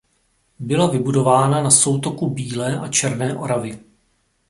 Byla 0.59 0.87
vybudována 0.87 1.63
na 1.63 1.71
soutoku 1.71 2.29
Bílé 2.29 2.79
a 2.79 2.87
Černé 2.87 3.35
Oravy. 3.37 3.79